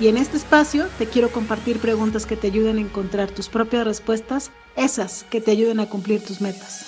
[0.00, 3.84] Y en este espacio te quiero compartir preguntas que te ayuden a encontrar tus propias
[3.84, 6.86] respuestas, esas que te ayuden a cumplir tus metas.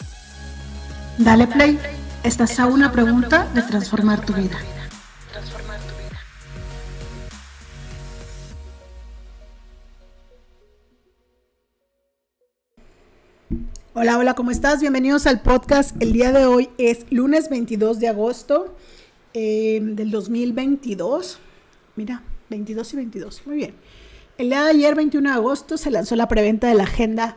[1.16, 1.78] Dale play,
[2.24, 4.58] estás a una pregunta de transformar tu vida.
[13.94, 14.80] Hola, hola, ¿cómo estás?
[14.80, 15.94] Bienvenidos al podcast.
[16.02, 18.76] El día de hoy es lunes 22 de agosto
[19.32, 21.38] eh, del 2022.
[21.94, 23.42] Mira, 22 y 22.
[23.46, 23.74] Muy bien.
[24.38, 27.36] El día de ayer, 21 de agosto, se lanzó la preventa de la agenda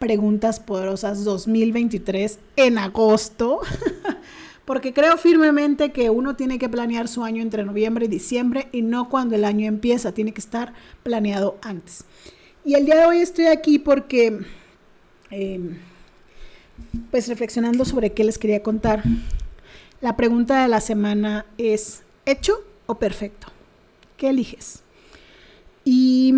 [0.00, 3.60] Preguntas Poderosas 2023 en agosto.
[4.64, 8.82] Porque creo firmemente que uno tiene que planear su año entre noviembre y diciembre y
[8.82, 12.04] no cuando el año empieza, tiene que estar planeado antes.
[12.64, 14.38] Y el día de hoy estoy aquí porque,
[15.30, 15.78] em,
[17.10, 19.02] pues reflexionando sobre qué les quería contar,
[20.00, 23.48] la pregunta de la semana es, ¿hecho o perfecto?
[24.20, 24.82] ¿Qué eliges?
[25.82, 26.34] Y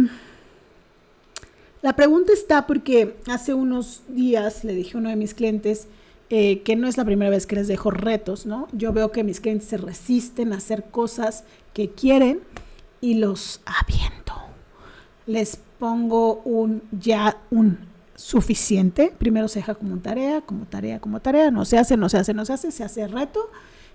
[1.82, 5.88] la pregunta está porque hace unos días le dije a uno de mis clientes
[6.30, 8.68] eh, que no es la primera vez que les dejo retos, ¿no?
[8.70, 11.42] Yo veo que mis clientes se resisten a hacer cosas
[11.74, 12.42] que quieren
[13.00, 14.34] y los aviento.
[15.26, 17.78] Les pongo un ya un
[18.14, 19.12] suficiente.
[19.18, 21.50] Primero se deja como tarea, como tarea, como tarea.
[21.50, 23.50] No se hace, no se hace, no se hace, se hace reto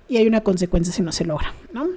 [0.09, 1.87] y hay una consecuencia si no se logra, ¿no?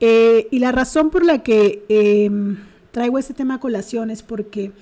[0.00, 2.56] Eh, y la razón por la que em,
[2.92, 4.72] traigo este tema a colación es porque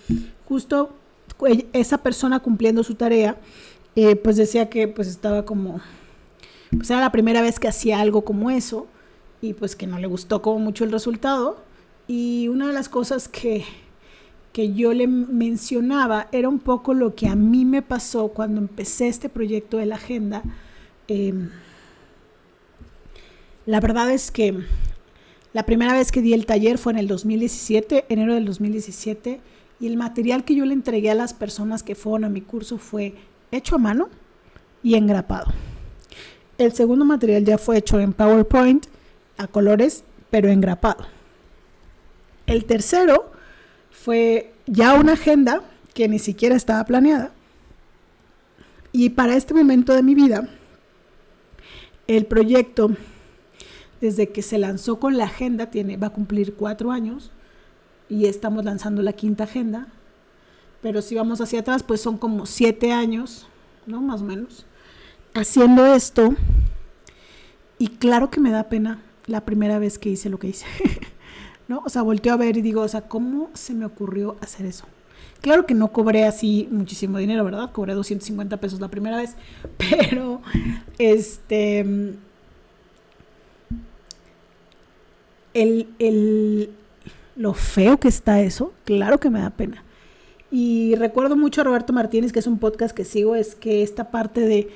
[0.44, 0.90] justo
[1.72, 3.36] esa persona cumpliendo su tarea,
[3.94, 5.80] eh, pues decía que pues estaba como,
[6.70, 8.86] pues era la primera vez que hacía algo como eso
[9.40, 11.64] y pues que no le gustó como mucho el resultado.
[12.08, 13.64] Y una de las cosas que,
[14.52, 19.08] que yo le mencionaba era un poco lo que a mí me pasó cuando empecé
[19.08, 20.42] este proyecto de la agenda.
[21.08, 21.50] Em,
[23.64, 24.62] la verdad es que
[25.56, 29.40] la primera vez que di el taller fue en el 2017, enero del 2017,
[29.80, 32.76] y el material que yo le entregué a las personas que fueron a mi curso
[32.76, 33.14] fue
[33.50, 34.10] hecho a mano
[34.82, 35.46] y engrapado.
[36.58, 38.84] El segundo material ya fue hecho en PowerPoint
[39.38, 41.06] a colores, pero engrapado.
[42.46, 43.32] El tercero
[43.90, 45.62] fue ya una agenda
[45.94, 47.32] que ni siquiera estaba planeada.
[48.92, 50.50] Y para este momento de mi vida,
[52.08, 52.90] el proyecto
[54.00, 57.30] desde que se lanzó con la agenda, tiene, va a cumplir cuatro años
[58.08, 59.88] y estamos lanzando la quinta agenda.
[60.82, 63.46] Pero si vamos hacia atrás, pues son como siete años,
[63.86, 64.00] ¿no?
[64.00, 64.66] Más o menos,
[65.34, 66.34] haciendo esto.
[67.78, 70.66] Y claro que me da pena la primera vez que hice lo que hice,
[71.68, 71.82] ¿no?
[71.84, 74.86] O sea, volteo a ver y digo, o sea, ¿cómo se me ocurrió hacer eso?
[75.40, 77.70] Claro que no cobré así muchísimo dinero, ¿verdad?
[77.72, 79.36] Cobré 250 pesos la primera vez,
[79.76, 80.40] pero
[80.98, 82.16] este
[85.56, 86.70] el,
[87.34, 89.82] lo feo que está eso, claro que me da pena.
[90.50, 94.10] Y recuerdo mucho a Roberto Martínez, que es un podcast que sigo, es que esta
[94.10, 94.68] parte de,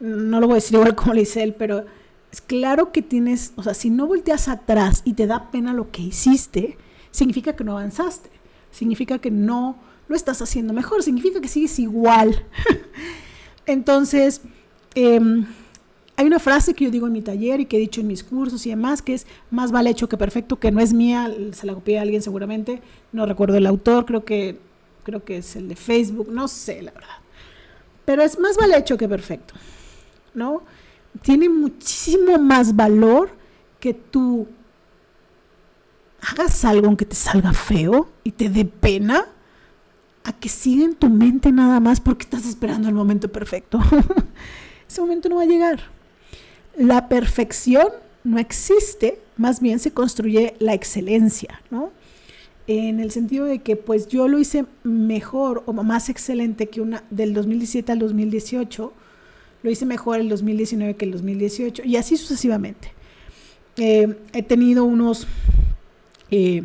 [0.00, 1.84] no lo voy a decir igual como le dice él, pero
[2.30, 5.90] es claro que tienes, o sea, si no volteas atrás y te da pena lo
[5.90, 6.76] que hiciste,
[7.10, 8.30] significa que no avanzaste,
[8.70, 9.76] significa que no
[10.08, 12.44] lo estás haciendo mejor, significa que sigues igual.
[13.66, 14.42] Entonces,
[14.94, 15.20] eh,
[16.18, 18.24] hay una frase que yo digo en mi taller y que he dicho en mis
[18.24, 21.64] cursos y demás, que es más vale hecho que perfecto, que no es mía, se
[21.64, 24.58] la copié a alguien seguramente, no recuerdo el autor, creo que,
[25.04, 27.18] creo que es el de Facebook, no sé, la verdad.
[28.04, 29.54] Pero es más vale hecho que perfecto,
[30.34, 30.64] ¿no?
[31.22, 33.30] Tiene muchísimo más valor
[33.78, 34.48] que tú
[36.20, 39.24] hagas algo aunque te salga feo y te dé pena,
[40.24, 43.78] a que siga en tu mente nada más porque estás esperando el momento perfecto.
[44.88, 45.97] Ese momento no va a llegar.
[46.78, 47.88] La perfección
[48.22, 51.90] no existe, más bien se construye la excelencia, ¿no?
[52.68, 57.02] En el sentido de que pues yo lo hice mejor o más excelente que una
[57.10, 58.92] del 2017 al 2018,
[59.64, 62.92] lo hice mejor el 2019 que el 2018 y así sucesivamente.
[63.76, 65.26] Eh, he tenido unos,
[66.30, 66.62] eh,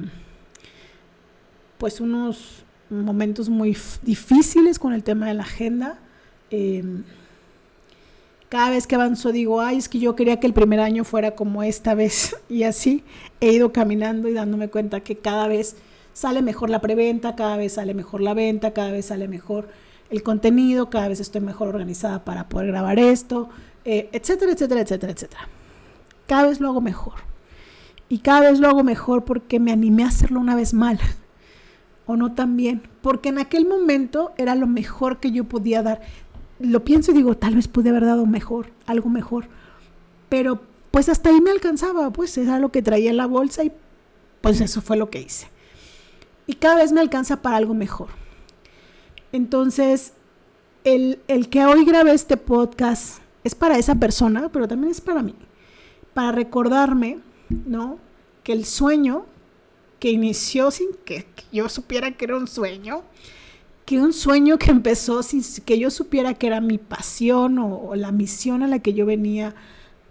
[1.80, 5.98] pues unos momentos muy difíciles con el tema de la agenda.
[6.51, 6.83] Eh,
[8.54, 11.32] cada vez que avanzo digo, ay, es que yo quería que el primer año fuera
[11.32, 12.36] como esta vez.
[12.50, 13.04] Y así
[13.42, 15.76] he ido caminando y dándome cuenta que cada vez
[16.14, 19.70] sale mejor la preventa, cada vez sale mejor la venta, cada vez sale mejor
[20.12, 23.50] el contenido, cada vez estoy mejor organizada para poder grabar esto,
[23.86, 25.50] eh, etcétera, etcétera, etcétera, etcétera.
[26.28, 27.16] Cada vez lo hago mejor.
[28.08, 31.00] Y cada vez lo hago mejor porque me animé a hacerlo una vez mal.
[32.06, 32.84] O no tan bien.
[33.02, 36.02] Porque en aquel momento era lo mejor que yo podía dar.
[36.60, 39.48] Lo pienso y digo, tal vez pude haber dado mejor, algo mejor.
[40.30, 40.62] Pero
[40.92, 42.12] pues hasta ahí me alcanzaba.
[42.12, 43.72] Pues era lo que traía en la bolsa y
[44.42, 45.48] pues eso fue lo que hice.
[46.48, 48.10] Y cada vez me alcanza para algo mejor.
[49.32, 50.14] Entonces,
[50.84, 55.24] el, el que hoy grabé este podcast es para esa persona, pero también es para
[55.24, 55.36] mí.
[56.14, 57.20] Para recordarme,
[57.50, 57.98] ¿no?
[58.44, 59.26] Que el sueño
[60.04, 63.04] que inició sin que, yo supiera que era un sueño,
[63.85, 68.12] que un sueño que empezó sin que yo supiera que era mi pasión o, la
[68.12, 69.56] misión a la que yo venía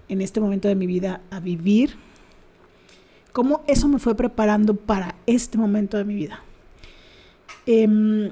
[0.08, 1.96] en este momento de mi vida a vivir,
[3.32, 6.42] cómo eso me fue preparando para este momento de mi vida.
[7.66, 8.30] Eh,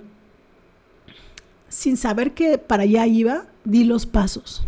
[1.71, 4.65] sin saber que para allá iba, di los pasos,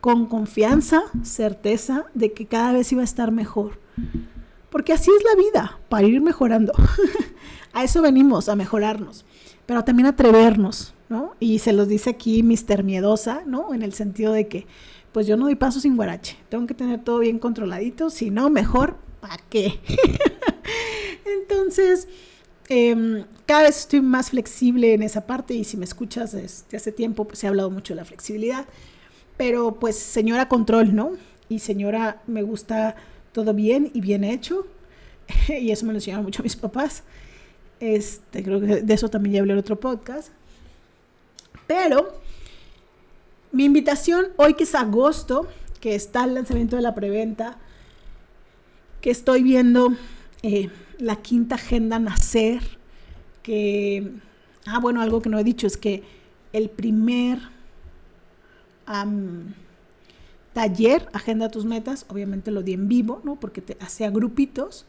[0.00, 3.78] con confianza, certeza de que cada vez iba a estar mejor.
[4.70, 6.72] Porque así es la vida, para ir mejorando.
[7.72, 9.24] a eso venimos, a mejorarnos,
[9.70, 11.36] pero también atrevernos, ¿no?
[11.38, 13.72] Y se los dice aquí Mister Miedosa, ¿no?
[13.72, 14.66] En el sentido de que,
[15.12, 18.50] pues yo no doy pasos sin guarache, tengo que tener todo bien controladito, si no,
[18.50, 19.78] mejor, ¿para qué?
[21.40, 22.08] Entonces,
[22.68, 26.92] Em, cada vez estoy más flexible en esa parte y si me escuchas desde hace
[26.92, 28.66] tiempo, pues he hablado mucho de la flexibilidad.
[29.36, 31.12] Pero pues señora control, ¿no?
[31.48, 32.94] Y señora, me gusta
[33.32, 34.66] todo bien y bien hecho.
[35.48, 37.04] y eso me lo enseñaron mucho mis papás.
[37.80, 40.28] Este, creo que de eso también ya hablé en otro podcast.
[41.66, 42.12] Pero
[43.52, 45.48] mi invitación hoy que es agosto,
[45.80, 47.58] que está el lanzamiento de la preventa,
[49.00, 49.94] que estoy viendo
[50.42, 50.68] eh,
[50.98, 52.62] la quinta agenda nacer,
[53.42, 54.12] que,
[54.66, 56.02] ah, bueno, algo que no he dicho es que
[56.52, 57.38] el primer
[60.52, 63.38] taller, Agenda tus metas, obviamente lo di en vivo, ¿no?
[63.38, 64.84] Porque te hacía grupitos,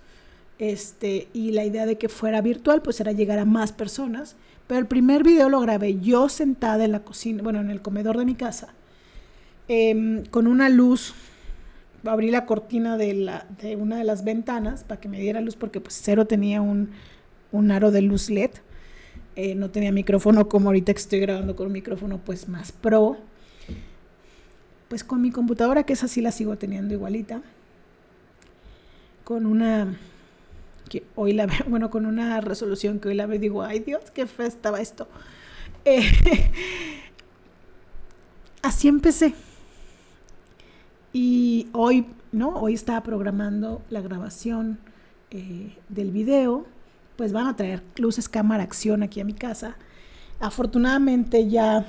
[0.61, 4.35] este, y la idea de que fuera virtual, pues era llegar a más personas,
[4.67, 8.15] pero el primer video lo grabé yo sentada en la cocina, bueno, en el comedor
[8.19, 8.75] de mi casa,
[9.67, 11.15] em, con una luz
[12.05, 15.55] abrí la cortina de, la, de una de las ventanas para que me diera luz
[15.55, 16.91] porque pues cero tenía un,
[17.51, 18.51] un aro de luz LED.
[19.35, 23.17] Eh, no tenía micrófono como ahorita que estoy grabando con un micrófono pues más pro.
[24.89, 27.41] Pues con mi computadora, que es así la sigo teniendo igualita.
[29.23, 29.95] Con una
[30.91, 34.11] que hoy la veo, bueno, con una resolución que hoy la veo digo, ay Dios,
[34.13, 35.07] qué fe estaba esto.
[35.85, 36.03] Eh,
[38.61, 39.33] así empecé.
[41.13, 42.49] Y hoy, ¿no?
[42.55, 44.79] Hoy estaba programando la grabación
[45.31, 46.65] eh, del video,
[47.15, 49.77] pues van a traer luces, cámara, acción aquí a mi casa.
[50.41, 51.85] Afortunadamente ya,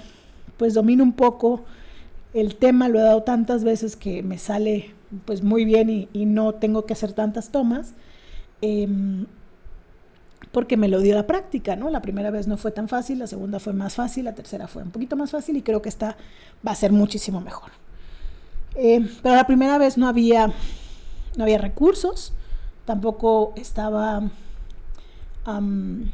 [0.58, 1.64] pues domino un poco
[2.34, 4.94] el tema, lo he dado tantas veces que me sale
[5.24, 7.94] pues muy bien y, no tengo que hacer tantas tomas.
[8.62, 9.26] Em,
[10.52, 11.90] porque me lo dio la práctica, ¿no?
[11.90, 14.82] La primera vez no fue tan fácil, la segunda fue más fácil, la tercera fue
[14.82, 16.16] un poquito más fácil y creo que esta
[16.66, 17.70] va a ser muchísimo mejor.
[18.76, 20.52] Eh, pero la primera vez no había,
[21.36, 22.32] no había recursos,
[22.84, 24.30] tampoco estaba...
[25.46, 26.12] en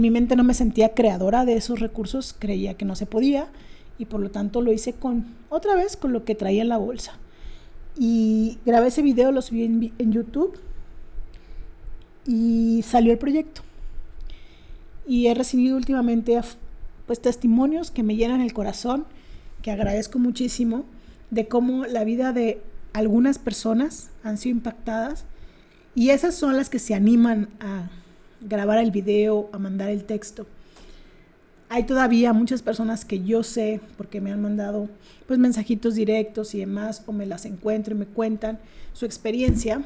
[0.00, 3.48] mi mente no me sentía creadora de esos recursos, creía que no se podía
[3.98, 6.78] y por lo tanto lo hice con otra vez con lo que traía en la
[6.78, 7.12] bolsa.
[7.98, 10.58] Y grabé ese video, lo subí en, en YouTube
[12.26, 13.62] y salió el proyecto.
[15.06, 16.40] Y he recibido últimamente
[17.06, 19.04] pues testimonios que me llenan el corazón,
[19.62, 20.84] que agradezco muchísimo
[21.30, 22.60] de cómo la vida de
[22.92, 25.24] algunas personas han sido impactadas
[25.94, 27.88] y esas son las que se animan a
[28.40, 30.46] grabar el video, a mandar el texto.
[31.68, 34.88] Hay todavía muchas personas que yo sé, porque me han mandado
[35.26, 38.58] pues mensajitos directos y demás, o me las encuentro y me cuentan
[38.92, 39.84] su experiencia.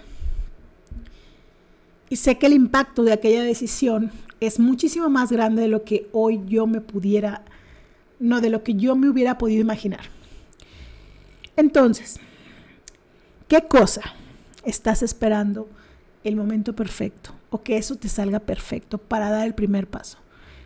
[2.11, 6.09] Y sé que el impacto de aquella decisión es muchísimo más grande de lo que
[6.13, 7.43] hoy yo me pudiera,
[8.19, 10.01] no de lo que yo me hubiera podido imaginar.
[11.57, 12.19] Entonces,
[13.47, 14.03] ¿qué cosa
[14.65, 15.69] estás esperando
[16.25, 20.19] el momento perfecto o que eso te salga perfecto para dar el primer paso?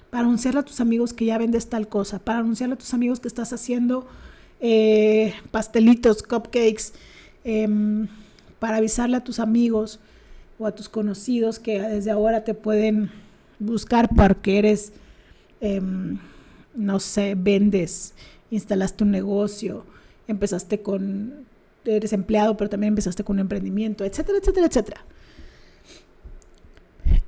[0.09, 3.21] Para anunciarle a tus amigos que ya vendes tal cosa, para anunciarle a tus amigos
[3.21, 4.07] que estás haciendo
[4.61, 6.95] eh, pastelitos, cupcakes,
[7.45, 8.09] em,
[8.59, 10.01] para avisarle a tus amigos
[10.59, 13.11] o a tus conocidos que desde ahora te pueden
[13.59, 14.93] buscar porque eres,
[15.61, 16.19] em,
[16.75, 18.15] no sé, vendes,
[18.51, 19.85] instalaste un negocio,
[20.29, 21.47] empezaste con,
[21.85, 25.05] eres empleado, pero también empezaste con un emprendimiento, etcétera, etcétera, etcétera.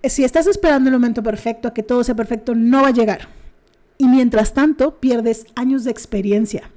[0.04, 3.28] si estás esperando el momento perfecto, a que todo sea perfecto, no va a llegar.
[3.98, 6.70] Y mientras tanto, pierdes años de experiencia,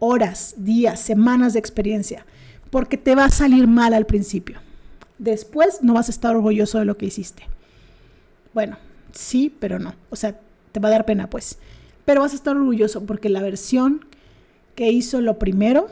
[0.00, 2.26] horas, días, semanas de experiencia,
[2.70, 4.58] porque te va a salir mal al principio.
[5.20, 7.42] Después no vas a estar orgulloso de lo que hiciste.
[8.54, 8.78] Bueno,
[9.12, 9.94] sí, pero no.
[10.08, 10.40] O sea,
[10.72, 11.58] te va a dar pena, pues.
[12.06, 14.06] Pero vas a estar orgulloso porque la versión
[14.74, 15.88] que hizo lo primero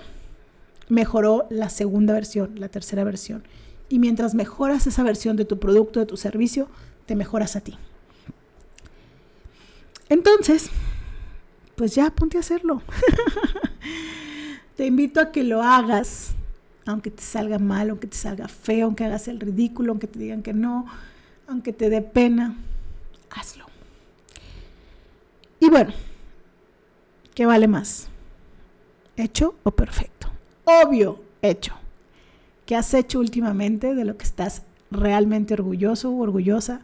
[0.88, 3.44] mejoró la segunda versión, la tercera versión.
[3.90, 6.66] Y mientras mejoras esa versión de tu producto, de tu servicio,
[7.04, 7.76] te mejoras a ti.
[10.08, 10.70] Entonces,
[11.76, 12.80] pues ya ponte a hacerlo.
[14.76, 16.34] te invito a que lo hagas,
[16.92, 20.42] aunque te salga mal, aunque te salga feo, aunque hagas el ridículo, aunque te digan
[20.42, 20.86] que no,
[21.46, 22.56] aunque te dé pena,
[23.30, 23.66] hazlo.
[25.60, 25.92] Y bueno,
[27.34, 28.08] ¿qué vale más?
[29.16, 30.28] ¿Hecho o perfecto?
[30.64, 31.74] Obvio, hecho.
[32.64, 36.82] ¿Qué has hecho últimamente de lo que estás realmente orgulloso o orgullosa?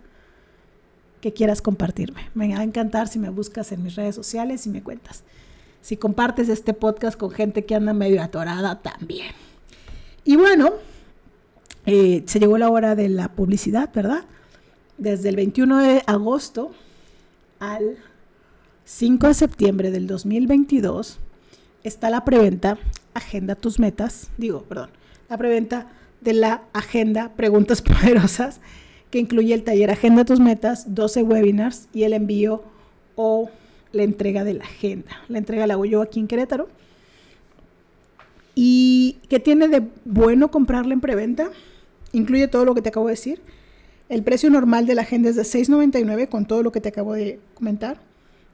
[1.20, 2.28] que quieras compartirme.
[2.34, 5.24] Me va a encantar si me buscas en mis redes sociales y me cuentas.
[5.80, 9.32] Si compartes este podcast con gente que anda medio atorada, también.
[10.24, 10.72] Y bueno,
[11.86, 14.24] eh, se llegó la hora de la publicidad, ¿verdad?
[14.96, 16.72] Desde el 21 de agosto
[17.58, 17.98] al
[18.84, 21.18] 5 de septiembre del 2022
[21.82, 22.78] está la preventa
[23.12, 24.90] Agenda tus metas, digo, perdón,
[25.28, 25.88] la preventa
[26.20, 28.60] de la Agenda Preguntas Poderosas
[29.10, 32.64] que incluye el taller Agenda tus metas, 12 webinars y el envío
[33.14, 33.50] o
[33.92, 35.12] la entrega de la agenda.
[35.28, 36.68] La entrega la hago yo aquí en Querétaro.
[38.54, 41.50] ¿Y qué tiene de bueno comprarla en preventa?
[42.12, 43.40] Incluye todo lo que te acabo de decir.
[44.08, 47.14] El precio normal de la agenda es de $6.99 con todo lo que te acabo
[47.14, 48.00] de comentar.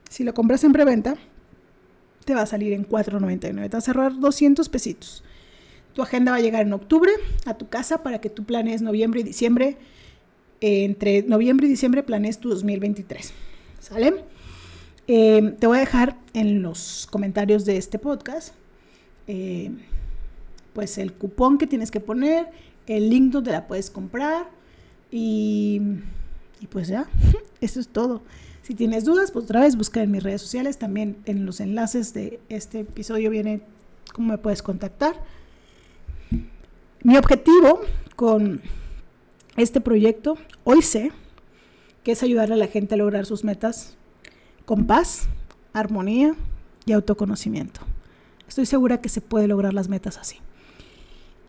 [0.09, 1.15] Si lo compras en preventa,
[2.25, 3.39] te va a salir en $4.99.
[3.41, 5.23] Te va a cerrar 200 pesitos.
[5.93, 7.11] Tu agenda va a llegar en octubre
[7.45, 9.77] a tu casa para que tú planees noviembre y diciembre
[10.61, 13.33] entre noviembre y diciembre planees tu 2023.
[13.79, 14.23] ¿Sale?
[15.07, 18.53] Eh, te voy a dejar en los comentarios de este podcast
[19.27, 19.71] eh,
[20.73, 22.49] pues el cupón que tienes que poner,
[22.87, 24.49] el link donde la puedes comprar
[25.11, 25.81] y,
[26.59, 27.07] y pues ya,
[27.61, 28.21] eso es todo.
[28.61, 32.13] Si tienes dudas, pues otra vez busca en mis redes sociales, también en los enlaces
[32.13, 33.61] de este episodio viene
[34.13, 35.15] cómo me puedes contactar.
[37.03, 37.81] Mi objetivo
[38.15, 38.61] con
[39.57, 41.11] este proyecto, hoy sé
[42.03, 43.95] que es ayudar a la gente a lograr sus metas
[44.65, 45.27] con paz,
[45.73, 46.35] armonía
[46.85, 47.81] y autoconocimiento.
[48.51, 50.39] Estoy segura que se puede lograr las metas así.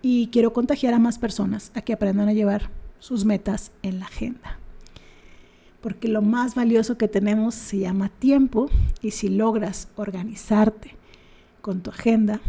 [0.02, 4.06] Y quiero contagiar a más personas a que aprendan a llevar sus metas en la
[4.06, 4.60] agenda.
[5.80, 10.94] Porque lo más valioso que tenemos se llama tiempo y si logras organizarte
[11.60, 12.40] con tu agenda,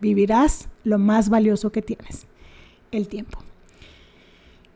[0.00, 2.26] vivirás lo más valioso que tienes,
[2.92, 3.40] el tiempo.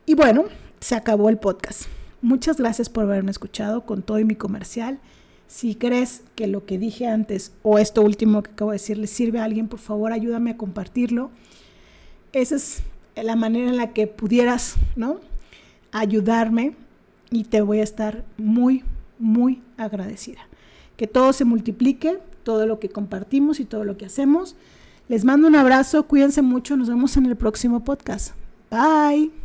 [0.05, 0.43] Y bueno,
[0.79, 1.85] se acabó el podcast.
[2.21, 4.99] Muchas gracias por haberme escuchado con todo y mi comercial.
[5.47, 9.07] Si crees que lo que dije antes o esto último que acabo de decir le
[9.07, 11.31] sirve a alguien, por favor ayúdame a compartirlo.
[12.33, 12.83] Esa es
[13.15, 15.19] la manera en la que pudieras, ¿no?
[15.91, 16.75] Ayudarme
[17.31, 18.83] y te voy a estar muy,
[19.19, 20.47] muy agradecida.
[20.97, 24.55] Que todo se multiplique, todo lo que compartimos y todo lo que hacemos.
[25.07, 28.33] Les mando un abrazo, cuídense mucho, nos vemos en el próximo podcast.
[28.71, 29.44] Bye.